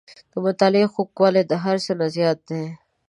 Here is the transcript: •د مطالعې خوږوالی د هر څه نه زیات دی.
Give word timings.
•د 0.31 0.33
مطالعې 0.45 0.87
خوږوالی 0.93 1.43
د 1.47 1.53
هر 1.63 1.75
څه 1.85 1.91
نه 1.99 2.07
زیات 2.15 2.39
دی. 2.49 2.63